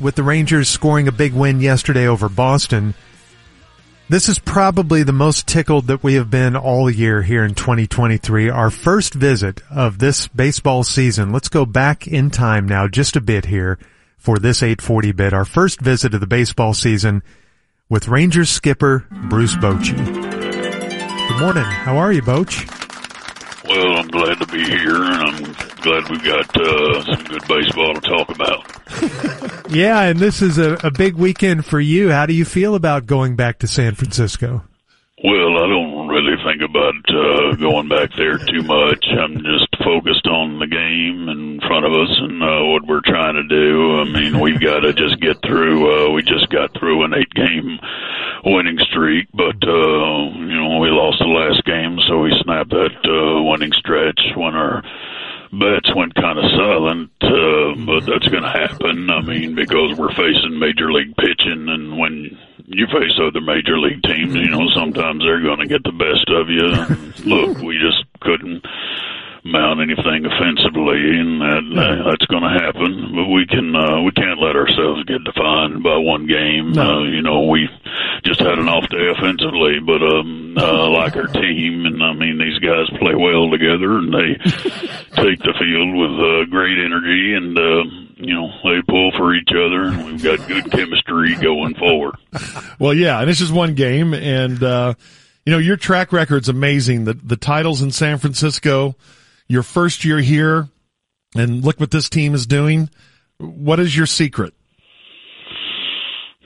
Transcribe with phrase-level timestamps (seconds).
[0.00, 2.94] with the Rangers scoring a big win yesterday over Boston.
[4.08, 8.48] This is probably the most tickled that we have been all year here in 2023.
[8.48, 11.30] Our first visit of this baseball season.
[11.30, 13.78] Let's go back in time now just a bit here
[14.16, 15.32] for this 840 bit.
[15.34, 17.22] Our first visit of the baseball season
[17.90, 19.96] with Rangers skipper Bruce Bochy.
[19.96, 21.64] Good morning.
[21.64, 22.74] How are you, Boch?
[23.68, 25.52] Well, I'm glad to be here, and I'm
[25.82, 28.64] glad we've got uh, some good baseball to talk about.
[29.68, 32.10] yeah, and this is a, a big weekend for you.
[32.10, 34.62] How do you feel about going back to San Francisco?
[35.24, 39.04] Well, I don't really think about uh, going back there too much.
[39.18, 43.34] I'm just focused on the game in front of us and uh, what we're trying
[43.34, 43.98] to do.
[43.98, 45.90] I mean, we've got to just get through.
[45.90, 47.80] Uh, we just got through an eight-game
[48.44, 52.94] winning streak, but uh, you know we lost the last game, so we snapped that
[53.02, 54.84] uh, winning stretch when our
[55.52, 59.10] bets went kind of silent, uh, but that's going to happen.
[59.10, 64.02] I mean, because we're facing major league pitching, and when you face other major league
[64.02, 66.68] teams, you know, sometimes they're going to get the best of you.
[66.68, 68.64] And look, we just couldn't
[69.44, 73.14] mount anything offensively, and that, uh, that's going to happen.
[73.14, 76.72] But we can uh, we can't let ourselves get defined by one game.
[76.72, 77.00] No.
[77.00, 77.68] Uh, you know, we
[78.24, 82.38] just had an off day offensively, but um, uh, like our team, and I mean
[82.38, 84.36] these guys play well together, and they
[85.22, 87.84] take the field with uh, great energy, and uh,
[88.16, 92.16] you know they pull for each other, and we've got good chemistry going forward.
[92.78, 94.94] Well, yeah, and it's just one game, and uh,
[95.46, 97.04] you know your track record's amazing.
[97.04, 98.96] The the titles in San Francisco
[99.48, 100.68] your first year here
[101.34, 102.90] and look what this team is doing.
[103.38, 104.54] What is your secret?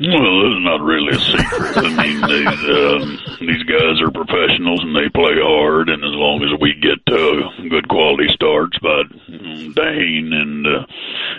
[0.00, 1.76] Well, it's not really a secret.
[1.76, 5.90] I mean, these um, these guys are professionals and they play hard.
[5.90, 6.74] And as long as we
[7.12, 10.86] get uh, good quality starts by Dane and uh,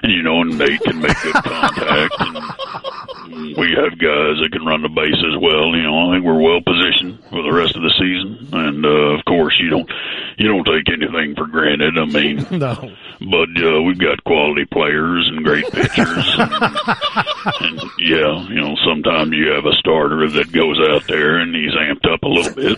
[0.02, 4.66] and you know, and Nate can make good contact, and we have guys that can
[4.66, 5.76] run the base as well.
[5.76, 8.50] You know, I think we're well positioned for the rest of the season.
[8.52, 9.90] And uh, of course, you don't
[10.38, 11.98] you don't take anything for granted.
[11.98, 12.76] I mean, no.
[13.20, 16.52] But uh, we've got quality players and great pitchers, and,
[17.46, 21.74] and yeah, you know, sometimes you have a starter that goes out there and he's
[21.74, 22.78] amped up a little bit.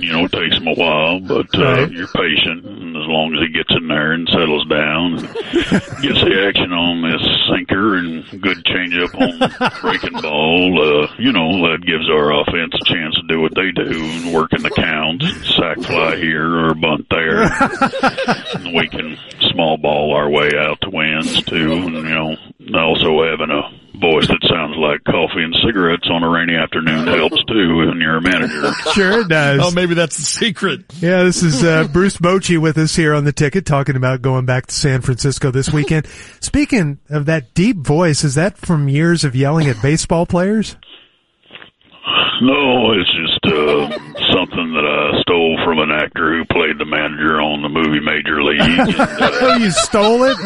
[0.00, 1.90] You know, it takes him a while, but uh, right.
[1.90, 5.22] you're patient, and as long as he gets in there and settles down, and
[6.02, 11.70] gets the action on this sinker and good changeup on breaking ball, uh, you know,
[11.70, 14.70] that gives our offense a chance to do what they do and work in the
[14.70, 15.26] counts,
[15.56, 17.42] sac fly here or bunt there.
[18.54, 19.18] and we can
[19.52, 22.36] small ball our way out to wins too, and you know,
[22.76, 23.62] also having a
[23.98, 28.18] voice that sounds like coffee and cigarettes on a rainy afternoon helps too when you're
[28.18, 28.72] a manager.
[28.92, 29.60] Sure it does.
[29.62, 30.84] Oh, maybe that's the secret.
[31.00, 34.46] Yeah, this is uh, Bruce Bochy with us here on the ticket talking about going
[34.46, 36.06] back to San Francisco this weekend.
[36.40, 40.76] Speaking of that deep voice, is that from years of yelling at baseball players?
[42.42, 43.88] No, it's just uh,
[44.32, 48.42] something that I stole from an actor who played the manager on the movie Major
[48.42, 48.60] League.
[48.60, 50.36] And, uh, oh, you stole it?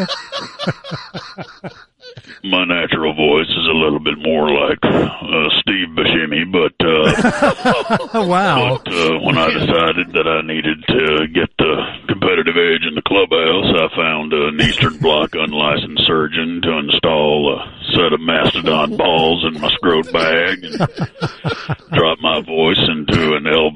[2.42, 8.78] My natural voice is a little bit more like uh, Steve Buscemi, but uh, wow.
[8.78, 11.74] But uh, when I decided that I needed to get the
[12.08, 17.80] competitive edge in the clubhouse, I found an Eastern Bloc unlicensed surgeon to install a
[17.92, 20.78] set of mastodon balls in my scrot bag and
[21.92, 23.69] drop my voice into an Elvira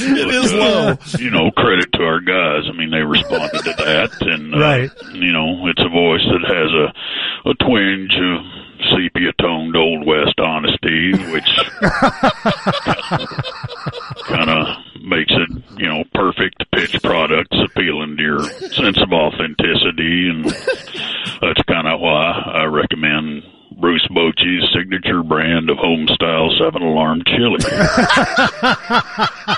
[0.00, 0.96] it is low.
[1.18, 2.64] You know, credit to our guys.
[2.68, 4.90] I mean, they responded to that, and uh, right.
[5.12, 6.92] You know, it's a voice that has a
[7.50, 8.44] a twinge of
[8.94, 11.48] sepia toned old west honesty, which
[14.28, 14.66] kind of
[15.02, 21.62] makes it, you know, perfect pitch products appealing to your sense of authenticity, and that's
[21.66, 23.42] kind of why I recommend
[23.80, 27.58] Bruce Bochy's signature brand of home style seven alarm chili.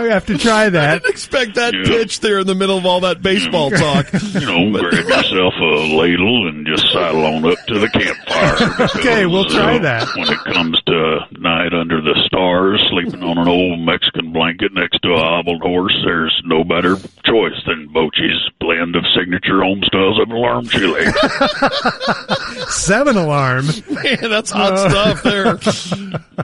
[0.00, 0.90] I have to try that.
[0.90, 1.84] I didn't expect that yeah.
[1.84, 4.12] pitch there in the middle of all that baseball talk.
[4.12, 8.98] You know, grab yourself a ladle and just sidle on up to the campfire.
[8.98, 10.08] Okay, we'll try uh, that.
[10.16, 15.00] When it comes to night under the stars, sleeping on an old Mexican blanket next
[15.02, 20.20] to a hobbled horse, there's no better choice than Bochy's blend of signature home styles
[20.20, 21.04] of alarm chili.
[22.68, 23.66] Seven alarm.
[23.88, 25.58] Man, that's hot uh, stuff there.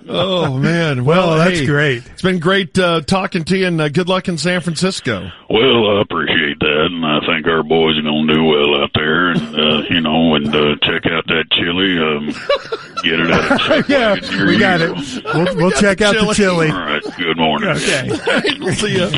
[0.09, 1.05] Oh man.
[1.05, 2.07] Well, well that's hey, great.
[2.07, 5.31] It's been great uh, talking to you, and uh, good luck in San Francisco.
[5.49, 8.91] Well, I appreciate that, and I think our boys are going to do well out
[8.95, 9.31] there.
[9.31, 11.99] And uh, you know, and uh, check out that chili.
[11.99, 12.27] Um,
[13.03, 15.25] get it at yeah, we got it.
[15.25, 16.71] We'll, we'll check out the chili.
[16.71, 17.03] All right.
[17.17, 17.71] Good morning.
[17.71, 18.11] Okay.
[18.61, 19.11] we'll see ya.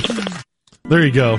[0.85, 1.39] There you go.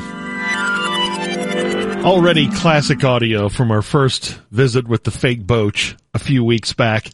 [2.06, 7.10] Already classic audio from our first visit with the fake Boch a few weeks back.